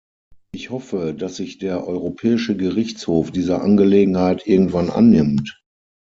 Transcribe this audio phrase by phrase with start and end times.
[0.51, 5.61] Ich hoffe, dass sich der Europäische Gerichtshof dieser Angelegenheit irgendwann annimmt.